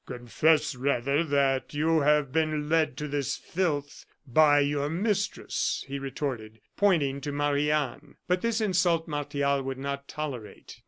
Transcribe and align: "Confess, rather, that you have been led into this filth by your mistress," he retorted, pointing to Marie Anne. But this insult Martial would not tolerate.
"Confess, 0.07 0.73
rather, 0.73 1.23
that 1.23 1.75
you 1.75 1.99
have 1.99 2.31
been 2.31 2.67
led 2.69 2.87
into 2.89 3.07
this 3.07 3.37
filth 3.37 4.03
by 4.25 4.59
your 4.61 4.89
mistress," 4.89 5.85
he 5.87 5.99
retorted, 5.99 6.59
pointing 6.75 7.21
to 7.21 7.31
Marie 7.31 7.69
Anne. 7.69 8.15
But 8.27 8.41
this 8.41 8.61
insult 8.61 9.07
Martial 9.07 9.61
would 9.61 9.77
not 9.77 10.07
tolerate. 10.07 10.79